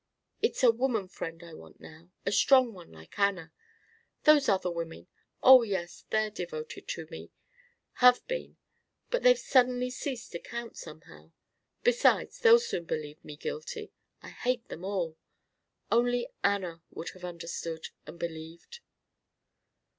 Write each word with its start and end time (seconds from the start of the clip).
It's 0.41 0.63
a 0.63 0.71
woman 0.71 1.07
friend 1.07 1.43
I 1.43 1.53
want 1.53 1.79
now, 1.79 2.09
a 2.25 2.31
strong 2.31 2.73
one 2.73 2.91
like 2.91 3.19
Anna. 3.19 3.51
Those 4.23 4.49
other 4.49 4.71
women 4.71 5.05
oh, 5.43 5.61
yes, 5.61 6.05
they're 6.09 6.31
devoted 6.31 6.87
to 6.87 7.05
me 7.11 7.29
have 8.01 8.25
been, 8.25 8.57
but 9.11 9.21
they've 9.21 9.37
suddenly 9.37 9.91
ceased 9.91 10.31
to 10.31 10.39
count, 10.39 10.75
somehow. 10.75 11.33
Besides, 11.83 12.39
they'll 12.39 12.57
soon 12.57 12.85
believe 12.85 13.23
me 13.23 13.35
guilty. 13.37 13.91
I 14.23 14.29
hate 14.29 14.69
them 14.69 14.83
all. 14.83 15.17
Only 15.91 16.29
Anna 16.43 16.81
would 16.89 17.09
have 17.11 17.23
understood 17.23 17.89
and 18.07 18.17
believed." 18.17 18.79